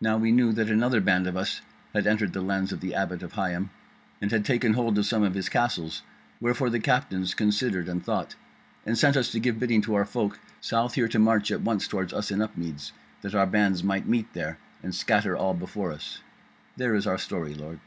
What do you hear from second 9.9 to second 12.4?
our folk south here to march at once toward us in